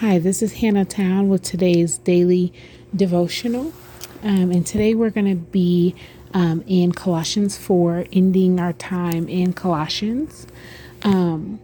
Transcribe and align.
Hi, 0.00 0.20
this 0.20 0.42
is 0.42 0.52
Hannah 0.52 0.84
Town 0.84 1.28
with 1.28 1.42
today's 1.42 1.98
daily 1.98 2.52
devotional. 2.94 3.72
Um, 4.22 4.52
and 4.52 4.64
today 4.64 4.94
we're 4.94 5.10
going 5.10 5.26
to 5.26 5.34
be 5.34 5.96
um, 6.32 6.62
in 6.68 6.92
Colossians 6.92 7.58
4, 7.58 8.06
ending 8.12 8.60
our 8.60 8.72
time 8.74 9.28
in 9.28 9.54
Colossians. 9.54 10.46
Um, 11.02 11.58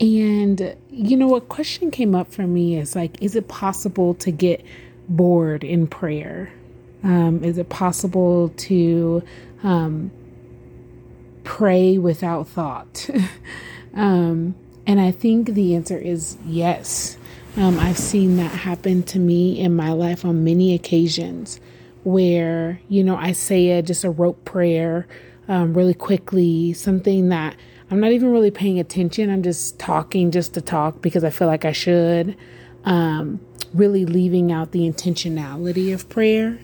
and, 0.00 0.76
you 0.88 1.16
know, 1.16 1.34
a 1.34 1.40
question 1.40 1.90
came 1.90 2.14
up 2.14 2.32
for 2.32 2.46
me 2.46 2.78
is 2.78 2.94
like, 2.94 3.20
is 3.20 3.34
it 3.34 3.48
possible 3.48 4.14
to 4.14 4.30
get 4.30 4.64
bored 5.08 5.64
in 5.64 5.88
prayer? 5.88 6.52
Um, 7.02 7.42
is 7.42 7.58
it 7.58 7.70
possible 7.70 8.50
to 8.50 9.24
um, 9.64 10.12
pray 11.42 11.98
without 11.98 12.46
thought? 12.46 13.10
Um, 13.92 14.54
and 14.86 15.00
I 15.00 15.10
think 15.10 15.48
the 15.48 15.74
answer 15.74 15.98
is 15.98 16.36
yes. 16.46 17.18
Um, 17.56 17.78
I've 17.78 17.98
seen 17.98 18.36
that 18.36 18.52
happen 18.52 19.02
to 19.04 19.18
me 19.18 19.58
in 19.58 19.74
my 19.74 19.92
life 19.92 20.24
on 20.24 20.44
many 20.44 20.74
occasions 20.74 21.60
where, 22.04 22.80
you 22.88 23.02
know, 23.04 23.16
I 23.16 23.32
say 23.32 23.70
a, 23.70 23.82
just 23.82 24.04
a 24.04 24.10
rote 24.10 24.44
prayer 24.44 25.06
um, 25.48 25.74
really 25.74 25.94
quickly, 25.94 26.72
something 26.72 27.28
that 27.30 27.56
I'm 27.90 28.00
not 28.00 28.12
even 28.12 28.30
really 28.30 28.52
paying 28.52 28.78
attention. 28.78 29.30
I'm 29.30 29.42
just 29.42 29.78
talking 29.78 30.30
just 30.30 30.54
to 30.54 30.60
talk 30.60 31.02
because 31.02 31.24
I 31.24 31.30
feel 31.30 31.48
like 31.48 31.64
I 31.64 31.72
should. 31.72 32.36
Um, 32.84 33.40
really 33.74 34.04
leaving 34.04 34.52
out 34.52 34.72
the 34.72 34.80
intentionality 34.80 35.92
of 35.92 36.08
prayer. 36.08 36.58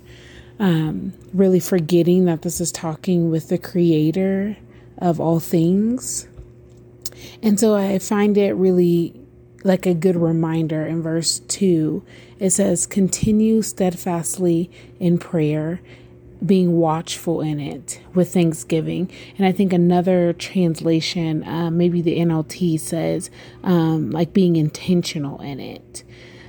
Um, 0.59 1.13
really 1.35 1.61
forgetting 1.61 2.25
that 2.25 2.43
this 2.43 2.61
is 2.61 2.73
talking 2.73 3.31
with 3.31 3.49
the 3.49 3.59
creator 3.59 4.57
of 4.99 5.21
all 5.21 5.41
things. 5.41 6.29
And 7.43 7.61
so 7.61 7.75
I 7.75 7.99
find 7.99 8.39
it 8.39 8.55
really 8.55 9.21
like 9.67 9.85
a 9.85 9.95
good 9.95 10.17
reminder 10.17 10.87
in 10.87 11.03
verse 11.03 11.41
2. 11.41 12.05
It 12.39 12.51
says, 12.51 12.87
Continue 12.87 13.63
steadfastly 13.63 14.71
in 15.01 15.19
prayer, 15.19 15.81
being 16.45 16.77
watchful 16.77 17.41
in 17.41 17.59
it 17.59 18.01
with 18.15 18.33
thanksgiving. 18.33 19.11
And 19.37 19.47
I 19.47 19.53
think 19.53 19.73
another 19.73 20.33
translation, 20.33 21.43
uh, 21.45 21.71
maybe 21.71 22.01
the 22.01 22.19
NLT 22.19 22.79
says, 22.79 23.31
um, 23.65 24.11
like 24.11 24.33
being 24.33 24.57
intentional 24.57 25.41
in 25.41 25.59
it. 25.59 26.05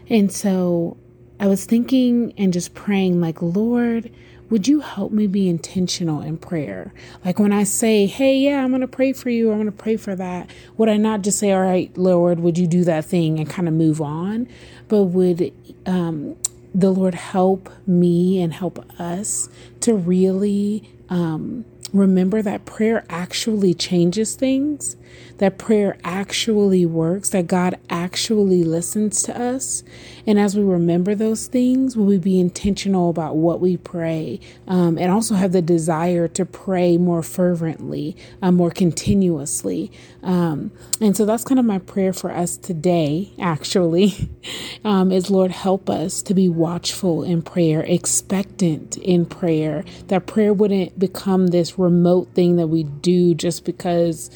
And 0.09 0.31
so 0.31 0.97
I 1.39 1.47
was 1.47 1.65
thinking 1.65 2.33
and 2.37 2.53
just 2.53 2.75
praying, 2.75 3.19
like, 3.19 3.41
Lord, 3.41 4.11
would 4.49 4.67
you 4.67 4.79
help 4.79 5.11
me 5.11 5.27
be 5.27 5.49
intentional 5.49 6.21
in 6.21 6.37
prayer? 6.37 6.93
Like 7.25 7.39
when 7.39 7.51
I 7.51 7.63
say, 7.63 8.05
hey, 8.05 8.37
yeah, 8.37 8.63
I'm 8.63 8.69
going 8.69 8.81
to 8.81 8.87
pray 8.87 9.13
for 9.13 9.29
you, 9.29 9.51
I'm 9.51 9.57
going 9.57 9.65
to 9.65 9.71
pray 9.71 9.97
for 9.97 10.15
that, 10.15 10.49
would 10.77 10.89
I 10.89 10.97
not 10.97 11.21
just 11.21 11.39
say, 11.39 11.51
all 11.51 11.61
right, 11.61 11.95
Lord, 11.97 12.39
would 12.39 12.57
you 12.57 12.67
do 12.67 12.83
that 12.85 13.05
thing 13.05 13.39
and 13.39 13.49
kind 13.49 13.67
of 13.67 13.73
move 13.73 14.01
on? 14.01 14.47
But 14.87 15.03
would 15.03 15.53
um, 15.85 16.35
the 16.73 16.91
Lord 16.91 17.15
help 17.15 17.69
me 17.85 18.41
and 18.41 18.53
help 18.53 18.79
us 18.99 19.49
to 19.81 19.95
really 19.95 20.89
um, 21.09 21.65
remember 21.93 22.41
that 22.41 22.65
prayer 22.65 23.05
actually 23.09 23.73
changes 23.73 24.35
things? 24.35 24.95
that 25.37 25.57
prayer 25.57 25.97
actually 26.03 26.85
works, 26.85 27.29
that 27.29 27.47
God 27.47 27.77
actually 27.89 28.63
listens 28.63 29.21
to 29.23 29.39
us. 29.39 29.83
And 30.25 30.39
as 30.39 30.55
we 30.57 30.63
remember 30.63 31.15
those 31.15 31.47
things, 31.47 31.95
will 31.95 32.05
we 32.05 32.17
be 32.17 32.39
intentional 32.39 33.09
about 33.09 33.35
what 33.35 33.59
we 33.59 33.77
pray 33.77 34.39
um, 34.67 34.97
and 34.97 35.11
also 35.11 35.35
have 35.35 35.51
the 35.51 35.61
desire 35.61 36.27
to 36.29 36.45
pray 36.45 36.97
more 36.97 37.23
fervently, 37.23 38.15
uh, 38.41 38.51
more 38.51 38.71
continuously. 38.71 39.91
Um, 40.23 40.71
and 40.99 41.15
so 41.15 41.25
that's 41.25 41.43
kind 41.43 41.59
of 41.59 41.65
my 41.65 41.79
prayer 41.79 42.13
for 42.13 42.31
us 42.31 42.57
today, 42.57 43.31
actually, 43.39 44.29
um, 44.83 45.11
is 45.11 45.29
Lord, 45.29 45.51
help 45.51 45.89
us 45.89 46.21
to 46.23 46.33
be 46.33 46.49
watchful 46.49 47.23
in 47.23 47.41
prayer, 47.41 47.81
expectant 47.81 48.97
in 48.97 49.25
prayer, 49.25 49.85
that 50.07 50.25
prayer 50.25 50.53
wouldn't 50.53 50.97
become 50.97 51.47
this 51.47 51.76
remote 51.77 52.29
thing 52.33 52.57
that 52.57 52.67
we 52.67 52.83
do 52.83 53.33
just 53.33 53.65
because 53.65 54.29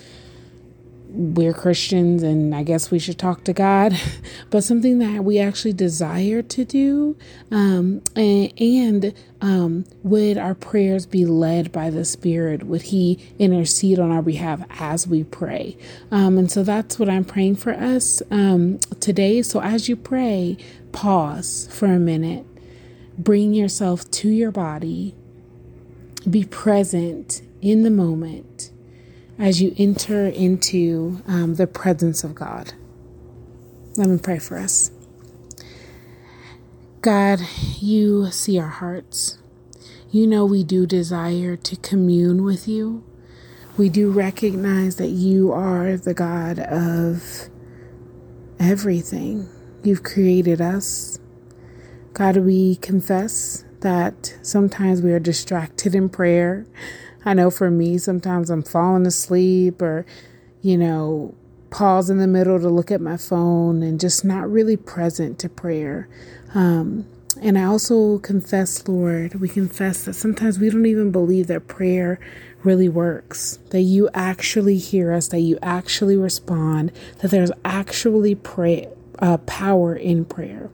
we're 1.14 1.54
Christians 1.54 2.24
and 2.24 2.56
I 2.56 2.64
guess 2.64 2.90
we 2.90 2.98
should 2.98 3.20
talk 3.20 3.44
to 3.44 3.54
God, 3.54 3.94
but 4.50 4.64
something 4.64 5.00
that 5.00 5.24
we 5.24 5.40
actually 5.40 5.74
desire 5.74 6.42
to 6.42 6.66
do. 6.66 7.18
Um, 7.52 8.02
and, 8.16 8.54
and 8.60 9.14
um, 9.42 9.86
would 10.04 10.38
our 10.38 10.56
prayers 10.56 11.06
be 11.06 11.26
led 11.26 11.72
by 11.72 11.90
the 11.90 12.06
Spirit? 12.06 12.64
Would 12.64 12.84
He 12.84 13.20
intercede 13.40 14.00
on 14.00 14.12
our 14.12 14.22
behalf 14.22 14.62
as 14.80 15.06
we 15.06 15.24
pray? 15.24 15.78
Um, 16.12 16.38
and 16.38 16.50
so 16.50 16.64
that's 16.64 16.98
what 16.98 17.10
I'm 17.10 17.26
praying 17.26 17.58
for 17.58 17.74
us 17.74 18.22
um, 18.32 18.80
today. 19.00 19.42
So 19.42 19.62
as 19.62 19.90
you 19.90 19.98
pray, 19.98 20.58
pause 20.94 21.68
for 21.72 21.88
a 21.88 22.00
minute, 22.00 22.46
bring 23.18 23.54
yourself 23.54 24.10
to 24.12 24.30
your 24.30 24.52
body, 24.52 25.16
be 26.30 26.44
present 26.46 27.42
in 27.62 27.84
the 27.84 27.90
moment 27.90 28.72
as 29.40 29.62
you 29.62 29.74
enter 29.78 30.28
into 30.28 31.22
um, 31.28 31.56
the 31.56 31.68
presence 31.68 32.24
of 32.24 32.36
God. 32.36 32.74
Let 33.98 34.08
me 34.08 34.18
pray 34.18 34.40
for 34.40 34.58
us. 34.58 34.92
God, 37.02 37.40
you 37.80 38.30
see 38.32 38.60
our 38.60 38.68
hearts. 38.68 39.40
You 40.12 40.28
know 40.28 40.46
we 40.46 40.64
do 40.64 40.86
desire 40.86 41.56
to 41.56 41.76
commune 41.78 42.44
with 42.44 42.68
you. 42.68 43.04
We 43.78 43.90
do 43.90 44.12
recognize 44.12 44.98
that 44.98 45.08
you 45.08 45.52
are 45.52 45.98
the 45.98 46.14
God 46.14 46.60
of 46.60 47.50
everything. 48.60 49.50
You've 49.84 50.04
created 50.04 50.62
us. 50.62 51.18
God, 52.14 52.38
we 52.38 52.76
confess 52.76 53.66
that 53.82 54.36
sometimes 54.42 55.02
we 55.02 55.12
are 55.12 55.20
distracted 55.20 55.94
in 55.94 56.10
prayer. 56.10 56.66
I 57.24 57.34
know 57.34 57.52
for 57.52 57.70
me, 57.70 57.98
sometimes 57.98 58.50
I'm 58.50 58.64
falling 58.64 59.06
asleep 59.06 59.82
or, 59.82 60.06
you 60.62 60.78
know, 60.78 61.36
pause 61.70 62.10
in 62.10 62.18
the 62.18 62.28
middle 62.28 62.60
to 62.60 62.70
look 62.70 62.92
at 62.92 63.02
my 63.02 63.18
phone 63.18 63.84
and 63.84 64.00
just 64.00 64.26
not 64.26 64.50
really 64.50 64.78
present 64.78 65.40
to 65.40 65.50
prayer. 65.50 66.10
Um, 66.54 67.08
and 67.42 67.58
I 67.58 67.64
also 67.64 68.20
confess, 68.20 68.88
Lord, 68.88 69.36
we 69.36 69.48
confess 69.48 70.04
that 70.06 70.14
sometimes 70.14 70.60
we 70.60 70.70
don't 70.70 70.86
even 70.86 71.12
believe 71.12 71.48
that 71.48 71.68
prayer 71.68 72.20
really 72.64 72.90
works, 72.90 73.58
that 73.70 73.82
you 73.82 74.10
actually 74.14 74.78
hear 74.78 75.14
us, 75.14 75.30
that 75.30 75.40
you 75.40 75.58
actually 75.62 76.18
respond, 76.18 76.92
that 77.20 77.32
there's 77.32 77.52
actually 77.64 78.36
pray, 78.36 78.88
uh, 79.20 79.38
power 79.38 79.96
in 79.96 80.26
prayer. 80.26 80.70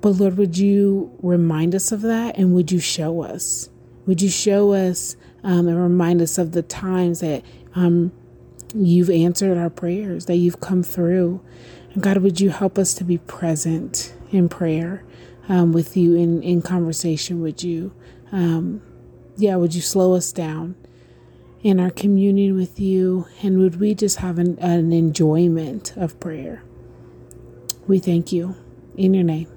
But 0.00 0.10
Lord, 0.10 0.36
would 0.38 0.56
you 0.56 1.16
remind 1.22 1.74
us 1.74 1.92
of 1.92 2.00
that 2.02 2.38
and 2.38 2.54
would 2.54 2.72
you 2.72 2.80
show 2.80 3.22
us? 3.22 3.68
Would 4.06 4.22
you 4.22 4.30
show 4.30 4.72
us 4.72 5.16
um, 5.42 5.68
and 5.68 5.80
remind 5.80 6.22
us 6.22 6.38
of 6.38 6.52
the 6.52 6.62
times 6.62 7.20
that 7.20 7.44
um, 7.74 8.12
you've 8.74 9.10
answered 9.10 9.58
our 9.58 9.70
prayers, 9.70 10.26
that 10.26 10.36
you've 10.36 10.60
come 10.60 10.82
through. 10.82 11.40
And 11.92 12.02
God, 12.02 12.18
would 12.18 12.40
you 12.40 12.50
help 12.50 12.78
us 12.78 12.94
to 12.94 13.04
be 13.04 13.18
present 13.18 14.14
in 14.30 14.48
prayer 14.48 15.04
um, 15.48 15.72
with 15.72 15.96
you, 15.96 16.14
in, 16.14 16.42
in 16.42 16.62
conversation 16.62 17.40
with 17.40 17.64
you? 17.64 17.92
Um, 18.32 18.82
yeah, 19.36 19.56
would 19.56 19.74
you 19.74 19.80
slow 19.80 20.14
us 20.14 20.32
down 20.32 20.76
in 21.62 21.80
our 21.80 21.90
communion 21.90 22.54
with 22.56 22.78
you? 22.78 23.26
And 23.42 23.58
would 23.58 23.80
we 23.80 23.94
just 23.94 24.18
have 24.18 24.38
an, 24.38 24.58
an 24.60 24.92
enjoyment 24.92 25.96
of 25.96 26.18
prayer? 26.20 26.62
We 27.86 27.98
thank 27.98 28.32
you. 28.32 28.54
In 28.96 29.14
your 29.14 29.24
name, 29.24 29.48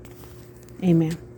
amen. 0.84 1.33